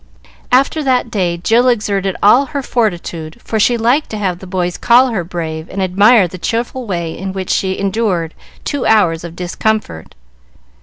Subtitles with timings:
[0.51, 4.75] After that day Jill exerted all her fortitude, for she liked to have the boys
[4.75, 8.33] call her brave and admire the cheerful way in which she endured
[8.65, 10.15] two hours of discomfort.